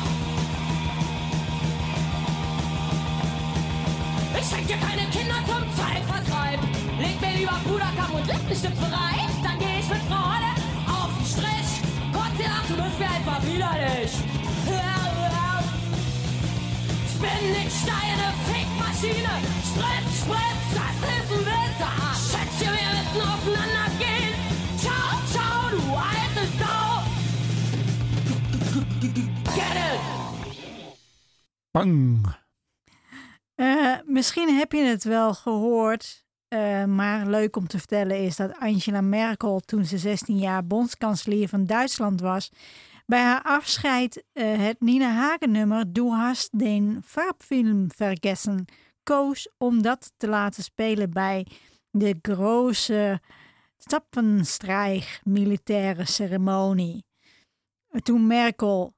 Ich 4.38 4.47
schenk 4.49 4.66
dir 4.66 4.76
keine 4.76 5.09
Kinder 5.11 5.40
zum 5.47 5.64
Zeitvertreib. 5.76 6.61
Leg 6.99 7.20
mir 7.20 7.38
lieber 7.38 7.61
Puderkamm 7.64 8.14
und 8.14 8.26
Lippenstift 8.26 8.76
bereit. 8.80 9.34
Fickmaschine. 19.05 19.36
Spritz, 19.62 20.20
Spritz, 20.20 20.64
das 20.74 20.96
ist 21.11 21.32
ein 21.32 21.44
Winter. 21.44 21.92
Schätzchen, 22.28 22.72
wir 22.72 22.90
müssen 22.94 23.22
aufeinander 23.28 23.88
gehen. 23.98 24.34
Ciao, 24.78 25.20
ciao, 25.32 25.70
du 25.70 25.82
alte 25.94 26.44
Sau. 26.59 27.02
Get 29.55 29.74
it! 29.74 30.00
Bang. 31.72 32.34
Uh, 33.61 33.96
misschien 34.07 34.57
heb 34.57 34.72
je 34.72 34.84
het 34.84 35.05
wel 35.05 35.34
gehoord, 35.34 36.24
uh, 36.48 36.84
maar 36.84 37.26
leuk 37.26 37.57
om 37.57 37.66
te 37.66 37.78
vertellen 37.78 38.18
is 38.18 38.36
dat 38.36 38.59
Angela 38.59 39.00
Merkel, 39.00 39.61
toen 39.61 39.84
ze 39.84 39.98
16 39.98 40.38
jaar 40.38 40.66
bondskanselier 40.66 41.48
van 41.48 41.66
Duitsland 41.66 42.20
was, 42.20 42.50
bij 43.07 43.20
haar 43.20 43.42
afscheid 43.42 44.24
uh, 44.32 44.59
het 44.59 44.80
Nina 44.80 45.11
Hagen 45.11 45.50
nummer 45.50 45.92
Du 45.92 46.09
hast 46.09 46.48
den 46.52 47.02
Farbfilm 47.05 47.90
vergessen 47.96 48.66
koos 49.05 49.48
om 49.59 49.82
dat 49.82 50.12
te 50.16 50.28
laten 50.28 50.62
spelen 50.62 51.11
bij 51.11 51.46
de 51.90 52.18
grote 52.22 53.20
Zappenstreich 53.76 55.20
militaire 55.24 56.05
ceremonie. 56.05 57.05
Toen 58.02 58.26
Merkel 58.26 58.94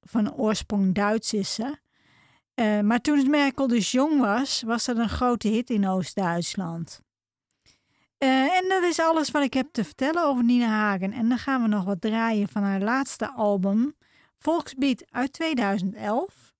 van 0.00 0.34
oorsprong 0.34 0.94
Duits 0.94 1.32
is 1.32 1.54
ze. 1.54 1.82
Uh, 2.54 2.80
maar 2.80 3.00
toen 3.00 3.30
Merkel 3.30 3.66
dus 3.66 3.92
jong 3.92 4.20
was, 4.20 4.62
was 4.62 4.84
dat 4.84 4.96
een 4.96 5.08
grote 5.08 5.48
hit 5.48 5.70
in 5.70 5.88
Oost-Duitsland. 5.88 7.00
Uh, 8.18 8.56
en 8.56 8.68
dat 8.68 8.82
is 8.82 9.00
alles 9.00 9.30
wat 9.30 9.42
ik 9.42 9.54
heb 9.54 9.68
te 9.72 9.84
vertellen 9.84 10.24
over 10.24 10.44
Nina 10.44 10.66
Hagen. 10.66 11.12
En 11.12 11.28
dan 11.28 11.38
gaan 11.38 11.62
we 11.62 11.68
nog 11.68 11.84
wat 11.84 12.00
draaien 12.00 12.48
van 12.48 12.62
haar 12.62 12.80
laatste 12.80 13.30
album, 13.30 13.94
Volksbeat 14.38 15.04
uit 15.10 15.32
2011. 15.32 16.53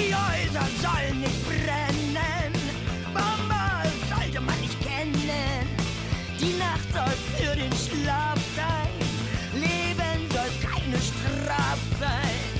Die 0.00 0.14
Häuser 0.14 0.66
sollen 0.80 1.20
nicht 1.20 1.46
brennen. 1.46 2.52
Bombe 3.12 3.88
sollte 4.08 4.40
man 4.40 4.58
nicht 4.60 4.80
kennen. 4.80 5.68
Die 6.40 6.54
Nacht 6.58 6.88
soll 6.94 7.14
für 7.36 7.54
den 7.54 7.72
Schlaf 7.72 8.38
sein. 8.56 8.88
Leben 9.52 10.20
soll 10.32 10.50
keine 10.62 10.96
Strafe 10.96 11.86
sein. 12.00 12.50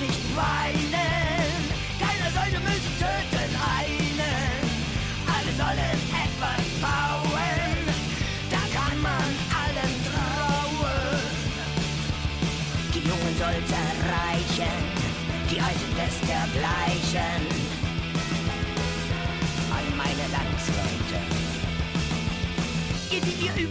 Nicht 0.00 0.36
weinen. 0.36 0.81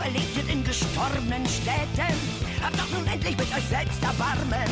Überlebtet 0.02 0.50
in 0.50 0.64
gestorbenen 0.64 1.46
Städten, 1.46 2.18
habt 2.64 2.78
doch 2.80 2.90
nun 2.90 3.06
endlich 3.06 3.38
mit 3.38 3.48
euch 3.54 3.66
selbst 3.70 4.02
Erbarmen. 4.02 4.72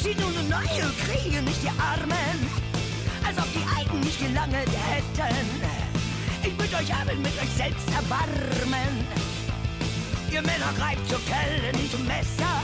Zieht 0.00 0.18
nun 0.18 0.32
eine 0.36 0.48
neue 0.48 0.86
Kriege, 1.04 1.42
nicht 1.42 1.62
die 1.62 1.68
Armen, 1.68 2.38
als 3.26 3.36
ob 3.38 3.48
die 3.52 3.66
Alten 3.76 4.00
nicht 4.00 4.18
gelangt 4.18 4.54
hätten. 4.54 5.36
Ich 6.42 6.56
bitte 6.56 6.76
euch 6.76 6.92
haben 6.92 7.20
mit 7.20 7.32
euch 7.36 7.52
selbst 7.56 7.88
erbarmen. 7.92 8.94
Ihr 10.30 10.42
Männer 10.42 10.72
greift 10.78 11.06
zur 11.08 11.20
Kelle, 11.24 11.72
nicht 11.72 11.92
zum 11.92 12.06
Messer. 12.06 12.54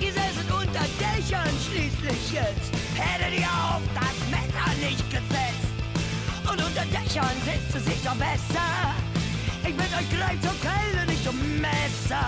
Ihr 0.00 0.12
seid 0.12 0.34
unter 0.50 0.86
Dächern 0.98 1.54
schließlich 1.70 2.32
jetzt. 2.32 2.70
Hättet 2.94 3.38
ihr 3.38 3.46
auf 3.46 3.82
das 3.94 4.18
Messer 4.30 4.68
nicht 4.82 5.10
gesetzt. 5.10 5.74
Und 6.42 6.62
unter 6.62 6.84
Dächern 6.86 7.36
sitzt 7.44 7.76
es 7.76 7.84
sich 7.84 8.02
doch 8.04 8.16
besser. 8.16 9.13
Ich 9.66 9.74
bin 9.74 9.86
euch 9.86 10.10
gleich 10.10 10.40
zur 10.42 10.54
Quelle, 10.60 11.06
nicht 11.06 11.24
zum 11.24 11.38
Messer. 11.60 12.26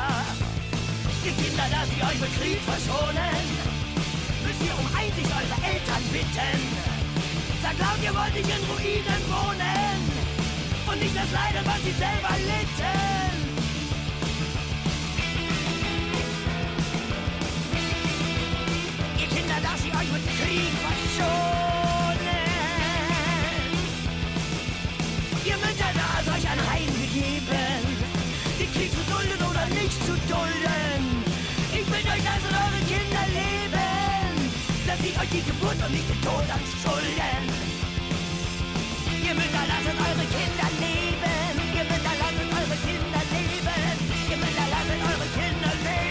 Ihr 1.24 1.32
Kinder, 1.32 1.66
lasst 1.70 1.92
ihr 1.96 2.04
euch 2.04 2.20
mit 2.20 2.32
Krieg 2.40 2.60
verschonen. 2.64 3.44
Müsst 4.42 4.62
ihr 4.64 4.76
um 4.78 4.86
Einsicht 4.96 5.30
eure 5.30 5.58
Eltern 5.72 6.04
bitten. 6.12 6.86
Laut, 7.78 8.00
ihr 8.02 8.14
wollt 8.14 8.32
nicht 8.32 8.48
in 8.48 8.64
Ruinen 8.72 9.22
wohnen. 9.28 9.98
Und 10.86 10.98
nicht 10.98 11.14
das 11.14 11.30
Leiden, 11.30 11.66
was 11.66 11.82
sie 11.84 11.92
selber 11.92 12.34
litten. 12.40 13.46
euch 20.06 20.12
mit 20.12 20.35
dulden. 30.28 31.02
Ich 31.72 31.86
will 31.86 32.06
euch 32.14 32.26
also 32.26 32.48
eure 32.50 32.80
Kinder 32.90 33.24
leben, 33.32 34.50
dass 34.86 34.98
sie 35.00 35.12
euch 35.20 35.30
die 35.30 35.44
Geburt 35.44 35.78
und 35.84 35.92
nicht 35.92 36.08
den 36.08 36.20
Tod 36.22 36.46
anschulden. 36.56 37.44
Ihr 39.26 39.34
Mütter, 39.34 39.64
lasst 39.66 39.86
eure 39.86 40.26
Kinder 40.36 40.68
leben, 40.78 41.54
ihr 41.74 41.84
Mütter, 41.84 42.14
lasst 42.20 42.40
eure 42.58 42.78
Kinder 42.86 43.22
leben, 43.34 43.96
ihr 44.30 44.36
Mütter, 44.36 44.66
lasst 44.70 44.90
eure 45.10 45.28
Kinder 45.36 45.72
leben. 45.82 46.06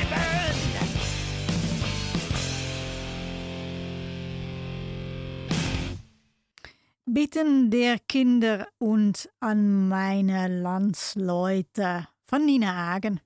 Bitten 7.06 7.72
der 7.72 8.00
Kinder 8.00 8.68
und 8.78 9.30
an 9.40 9.88
meine 9.88 10.48
Landsleute 10.48 12.08
von 12.26 12.46
Nina 12.46 12.76
Hagen. 12.76 13.22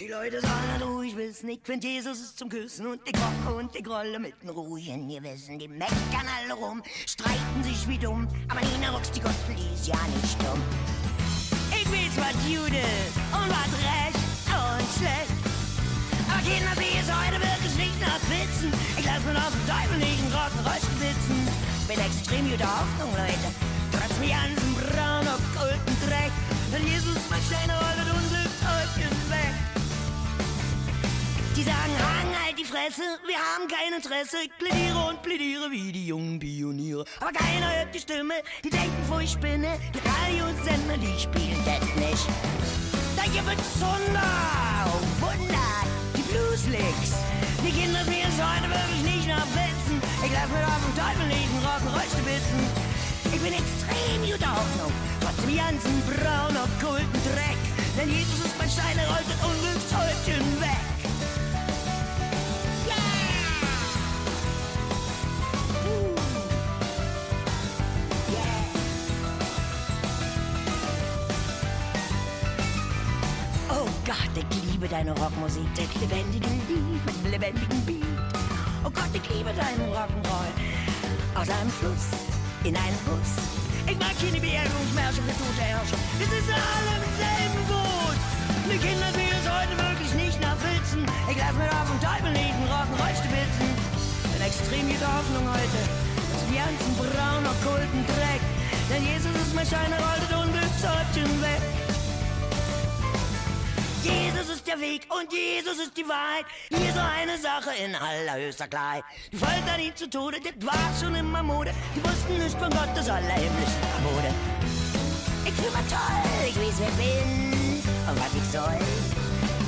Die 0.00 0.06
Leute 0.06 0.40
sollen 0.40 0.94
ruhig 0.94 1.16
wissen, 1.16 1.48
ich 1.48 1.58
find 1.64 1.82
Jesus 1.82 2.20
ist 2.20 2.38
zum 2.38 2.48
Küssen 2.48 2.86
und 2.86 3.00
ich 3.04 3.14
rocke 3.18 3.58
und 3.58 3.74
ich 3.74 3.84
rolle 3.84 4.20
mit 4.20 4.40
den 4.40 4.50
ruhigen 4.50 5.08
Gewissen. 5.08 5.58
Die 5.58 5.66
meckern 5.66 6.28
alle 6.38 6.54
rum, 6.54 6.80
streiten 7.04 7.64
sich 7.64 7.88
wie 7.88 7.98
dumm, 7.98 8.28
aber 8.46 8.60
Nina 8.60 8.92
Rocks, 8.92 9.10
die 9.10 9.18
Gospel, 9.18 9.56
die 9.56 9.74
ist 9.74 9.88
ja 9.88 9.98
nicht 10.22 10.38
dumm. 10.38 10.62
Ich 11.74 11.90
weiß, 11.90 12.14
was 12.14 12.30
ist 12.30 13.18
und 13.34 13.50
was 13.50 13.72
recht 13.82 14.22
und 14.46 14.86
schlecht. 15.02 15.34
Aber 16.30 16.46
Kinder, 16.46 16.74
sie 16.78 16.94
ist 16.94 17.10
heute 17.10 17.42
wirklich 17.42 17.74
nicht 17.74 17.98
nach 17.98 18.22
Witzen. 18.30 18.70
Ich 19.02 19.04
lass 19.04 19.18
mir 19.26 19.34
auf 19.34 19.50
dem 19.50 19.66
Teufel 19.66 19.98
nicht 19.98 20.22
einen 20.22 20.30
Rock'n'Roll 20.30 20.78
sitzen. 21.02 21.38
Bin 21.90 21.98
extrem 21.98 22.46
guter 22.46 22.70
Hoffnung, 22.70 23.10
Leute. 23.18 23.50
Trotz 23.90 24.14
mir 24.22 24.30
ganzen 24.30 24.78
braun 24.78 25.26
okkulten 25.26 25.96
Dreck. 26.06 26.30
Denn 26.70 26.86
Jesus, 26.86 27.18
mein 27.26 27.42
Stein, 27.42 27.66
rollt 27.66 28.06
Unglückshäufchen 28.14 29.10
weg. 29.34 29.77
Die 31.58 31.64
sagen, 31.64 31.90
hang 31.98 32.30
halt 32.38 32.56
die 32.56 32.62
Fresse, 32.62 33.02
wir 33.26 33.34
haben 33.34 33.66
kein 33.66 33.90
Interesse. 33.90 34.36
Ich 34.46 34.54
plädiere 34.62 35.10
und 35.10 35.20
plädiere 35.22 35.68
wie 35.72 35.90
die 35.90 36.06
jungen 36.06 36.38
Pioniere. 36.38 37.04
Aber 37.18 37.32
keiner 37.32 37.66
hört 37.74 37.92
die 37.92 37.98
Stimme, 37.98 38.34
die 38.62 38.70
denken, 38.70 39.02
wo 39.10 39.18
ich 39.18 39.32
spinne. 39.32 39.74
Die 39.90 39.98
Radiosender, 40.06 40.94
die 41.02 41.18
spielen 41.18 41.58
das 41.66 41.82
nicht. 41.98 42.30
Da 43.18 43.26
gibt's 43.26 43.74
Wunder, 43.82 44.30
oh 44.86 45.02
Wunder, 45.18 45.70
die 46.14 46.22
Blueslicks. 46.30 47.26
Die 47.66 47.74
Kinder 47.74 48.06
spielen 48.06 48.30
es 48.30 48.38
heute 48.38 48.70
wirklich 48.70 49.02
nicht 49.18 49.26
nach 49.26 49.50
Witzen. 49.58 49.98
Ich 49.98 50.30
lass 50.30 50.46
mir 50.54 50.62
auf 50.62 50.78
dem 50.78 50.94
Teufel 50.94 51.26
nicht 51.26 51.42
einen 51.42 51.66
Rock'n'Roll 51.66 52.06
stibitzen. 52.06 52.62
Ich 53.34 53.40
bin 53.42 53.50
extrem 53.58 54.18
guter 54.22 54.54
Hoffnung, 54.54 54.94
trotz 55.18 55.42
dem 55.42 55.58
ganzen 55.58 55.94
braun 56.06 56.54
okkulten 56.54 57.18
Dreck. 57.34 57.58
Denn 57.98 58.14
Jesus 58.14 58.46
ist 58.46 58.54
mein 58.62 58.70
Stein, 58.70 58.94
er 58.94 59.10
rollt 59.10 59.26
das 59.26 59.42
Unglückshäufchen 59.42 60.46
weg. 60.62 60.97
Liebe 74.78 74.94
deine 74.94 75.10
Rockmusik, 75.10 75.66
das 75.74 75.90
lebendige 75.98 76.46
Lied 76.46 77.02
mit 77.02 77.16
dem 77.18 77.30
lebendigen 77.34 77.80
Beat. 77.82 78.06
Oh 78.86 78.90
Gott, 78.94 79.10
ich 79.10 79.26
liebe 79.34 79.50
deinen 79.50 79.90
Rock'n'Roll. 79.90 80.52
Aus 81.34 81.50
einem 81.50 81.70
Fluss 81.82 82.14
in 82.62 82.78
einen 82.78 83.00
Bus. 83.02 83.42
Ich 83.90 83.98
mag 83.98 84.14
keine 84.22 84.38
Beerdigungsmärsche 84.38 85.18
für 85.26 85.34
tote 85.34 85.66
Herrscher. 85.66 85.98
Wir 86.22 86.30
sitzen 86.30 86.54
alle 86.54 86.94
im 86.94 87.14
selben 87.18 87.62
Boot. 87.66 88.18
Die 88.70 88.78
Kinder 88.78 89.10
sehen 89.18 89.34
es 89.34 89.46
heute 89.50 89.74
wirklich 89.82 90.12
nicht 90.14 90.38
nach 90.38 90.58
Witzen. 90.62 91.02
Ich 91.26 91.38
lass 91.42 91.54
mir 91.58 91.70
auf 91.74 91.88
dem 91.90 91.98
Teufel 91.98 92.30
einen 92.30 92.62
Rock'n'Roll 92.70 93.14
stibitzen. 93.18 93.66
Bin 94.30 94.42
extrem 94.46 94.86
guter 94.86 95.10
Hoffnung 95.10 95.42
heute. 95.58 95.80
Ist 96.38 96.46
die 96.46 96.54
ganzen 96.54 96.90
braun 97.02 97.42
okkulten 97.50 98.06
Dreck. 98.14 98.42
Denn 98.86 99.02
Jesus 99.02 99.34
ist 99.42 99.58
mein 99.58 99.66
Schein, 99.66 99.90
er 99.90 99.98
rollt 99.98 100.22
das 100.22 100.38
Unglückshäubchen 100.38 101.34
weg. 101.42 101.62
Jesus 104.08 104.47
ist 104.47 104.47
der 104.68 104.80
Weg 104.80 105.08
und 105.08 105.32
Jesus 105.32 105.78
ist 105.80 105.96
die 105.96 106.04
Wahrheit. 106.04 106.44
Hier 106.68 106.92
so 106.92 107.00
eine 107.00 107.38
Sache 107.40 107.72
in 107.80 107.96
allerhöchster 107.96 108.68
Klarheit. 108.68 109.04
Die 109.32 109.36
foltern 109.36 109.80
ihn 109.80 109.96
zu 109.96 110.10
Tode, 110.10 110.36
das 110.44 110.60
war 110.60 110.88
schon 111.00 111.14
immer 111.14 111.42
Mode. 111.42 111.72
Die 111.96 112.04
wussten 112.04 112.36
nicht 112.36 112.58
von 112.58 112.68
Gottes 112.68 113.08
allerhimmlischen 113.08 113.80
Mode. 114.04 114.28
Ich 115.48 115.54
fühl 115.56 115.72
mich 115.72 115.88
toll, 115.88 116.44
ich 116.44 116.56
weiß 116.60 116.76
wer 116.84 116.94
bin 117.00 117.80
und 117.80 118.16
was 118.20 118.32
ich 118.36 118.48
soll. 118.52 118.76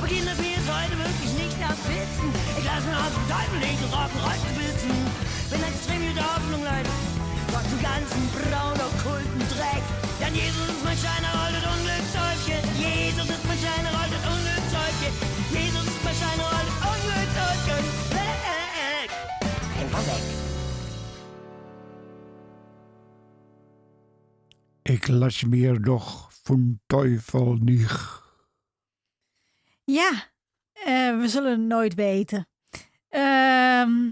Beginn 0.04 0.26
das 0.28 0.36
mir 0.36 0.52
ist 0.52 0.68
heute 0.68 0.96
wirklich 1.00 1.32
nicht 1.32 1.56
nach 1.64 1.80
Witzen. 1.88 2.28
Ich 2.60 2.64
lass 2.68 2.84
mir 2.84 3.00
auf 3.00 3.14
dem 3.16 3.24
Teufel 3.24 3.58
nicht 3.64 3.80
Rock'n'Roll 3.88 4.36
spitzen. 4.36 4.92
Bin 5.48 5.62
extrem 5.64 6.00
guter 6.12 6.28
Hoffnung, 6.28 6.60
Leute. 6.60 6.92
Trotz 7.48 7.68
dem 7.72 7.80
ganzen 7.80 8.22
braun 8.36 8.76
okkulten 8.76 9.44
Dreck. 9.48 9.84
Denn 10.20 10.34
Jesus 10.36 10.68
ist 10.68 10.84
mein 10.84 10.98
Schein, 11.00 11.24
er 11.24 11.32
rollt 11.40 11.56
das 11.56 11.64
Unglückshäufchen. 11.72 12.69
Ich 24.90 25.06
lass 25.06 25.46
mir 25.46 25.78
doch 25.78 26.32
vom 26.32 26.80
Teufel 26.88 27.58
nicht. 27.60 28.22
Ja, 29.84 30.10
eh, 30.72 31.20
we 31.20 31.28
zullen 31.28 31.50
het 31.50 31.60
nooit 31.60 31.94
weten. 31.94 32.48
Ehm, 33.08 34.10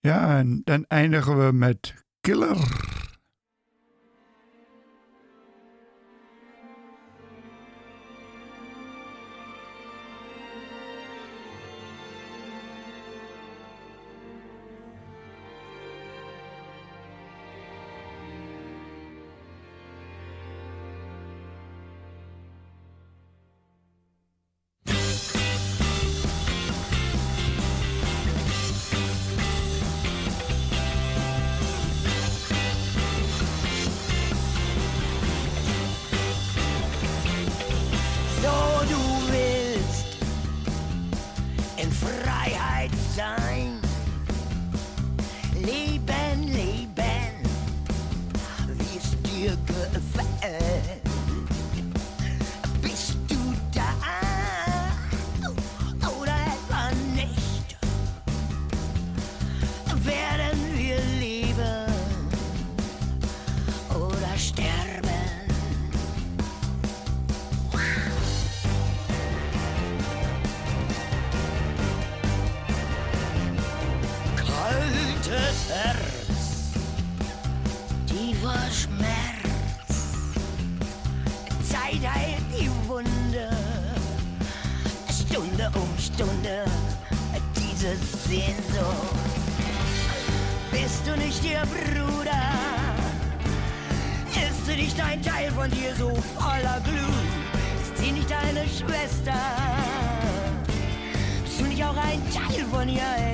Ja, 0.00 0.38
en 0.38 0.60
dan 0.64 0.84
eindigen 0.88 1.46
we 1.46 1.52
met 1.52 1.94
Killer. 2.20 2.96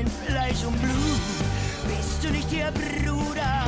Ein 0.05 0.27
Fleisch 0.27 0.65
und 0.65 0.81
Blut? 0.81 1.21
Bist 1.89 2.23
du 2.23 2.31
nicht 2.31 2.53
ihr 2.53 2.71
Bruder? 2.73 3.65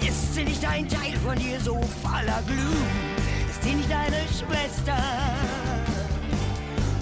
Ist 0.00 0.34
sie 0.34 0.44
nicht 0.44 0.64
ein 0.64 0.88
Teil 0.88 1.14
von 1.24 1.36
dir 1.36 1.60
so 1.60 1.80
voller 2.02 2.42
Glut? 2.46 3.48
Ist 3.48 3.62
sie 3.62 3.74
nicht 3.74 3.90
deine 3.90 4.22
Schwester? 4.26 4.96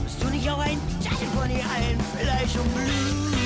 Bist 0.05 0.23
du 0.23 0.29
nicht 0.29 0.51
auch 0.51 0.59
ein 0.59 0.81
Teil 1.03 1.27
von 1.35 1.51
ihr, 1.51 1.65
ein 1.77 1.99
Fleisch 2.19 2.57
und 2.57 2.75
Blut? 2.75 3.46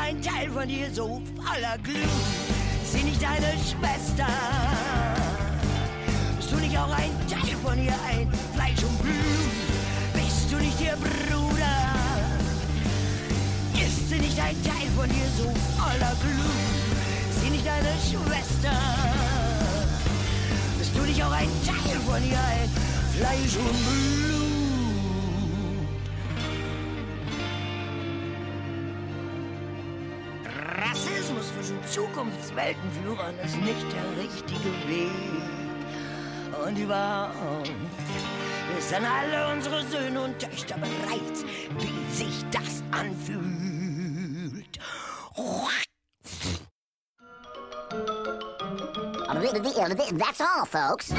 Ein 0.00 0.22
Teil 0.22 0.50
von 0.50 0.66
dir 0.66 0.88
so 0.92 1.20
voller 1.36 1.76
Glut? 1.82 1.96
Sie 2.84 3.02
nicht 3.02 3.22
deine 3.22 3.52
Schwester? 3.58 4.26
Bist 6.36 6.52
du 6.52 6.56
nicht 6.56 6.76
auch 6.78 6.92
ein 6.92 7.10
Teil 7.28 7.56
von 7.62 7.78
ihr, 7.78 7.94
ein 8.08 8.28
Fleisch 8.54 8.82
und 8.82 8.98
Blut? 9.02 9.14
Bist 10.14 10.50
du 10.50 10.56
nicht 10.56 10.80
ihr 10.80 10.96
Bruder? 10.96 11.76
Ist 13.74 14.08
sie 14.08 14.18
nicht 14.18 14.38
ein 14.40 14.56
Teil 14.62 14.88
von 14.96 15.08
dir 15.08 15.28
so 15.38 15.48
voller 15.78 16.14
Glut? 16.22 17.42
Sie 17.42 17.50
nicht 17.50 17.66
deine 17.66 17.94
Schwester? 18.08 18.76
Bist 20.78 20.96
du 20.96 21.02
nicht 21.02 21.22
auch 21.22 21.32
ein 21.32 21.50
Teil 21.66 21.98
von 22.06 22.22
ihr, 22.24 22.38
ein 22.38 22.70
Fleisch 23.16 23.56
und 23.56 23.78
Blut? 23.86 24.39
Zukunftsweltenführern 31.90 33.36
ist 33.44 33.56
nicht 33.56 33.86
der 33.92 34.22
richtige 34.22 34.72
Weg. 34.88 35.10
Und 36.64 36.78
überhaupt, 36.78 37.72
sind 38.78 39.04
alle 39.04 39.52
unsere 39.52 39.84
Söhne 39.86 40.22
und 40.22 40.38
Töchter 40.38 40.76
bereit, 40.76 41.44
wie 41.78 42.14
sich 42.14 42.44
das 42.52 42.82
anfühlt. 42.92 43.50
That's 50.18 50.40
all, 50.40 50.66
folks. 50.66 51.12